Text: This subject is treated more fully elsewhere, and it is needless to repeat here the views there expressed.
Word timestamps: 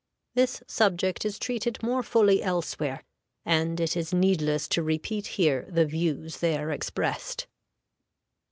This 0.33 0.63
subject 0.65 1.25
is 1.27 1.37
treated 1.37 1.83
more 1.83 2.01
fully 2.01 2.41
elsewhere, 2.41 3.03
and 3.45 3.79
it 3.79 3.95
is 3.95 4.11
needless 4.11 4.67
to 4.69 4.81
repeat 4.81 5.27
here 5.37 5.67
the 5.69 5.85
views 5.85 6.37
there 6.39 6.71
expressed. 6.71 7.45